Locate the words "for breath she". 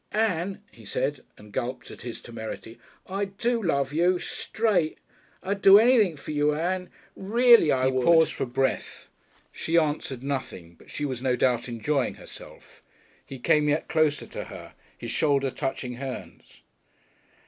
8.33-9.77